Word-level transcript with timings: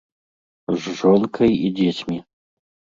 З 0.77 0.95
жонкай 1.03 1.53
і 1.69 1.71
дзецьмі. 1.83 2.19